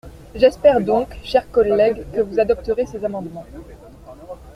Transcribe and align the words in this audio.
J’espère 0.33 0.81
donc, 0.81 1.09
chers 1.23 1.51
collègues, 1.51 2.07
que 2.11 2.21
vous 2.21 2.39
adopterez 2.39 2.87
ces 2.87 3.05
amendements. 3.05 3.45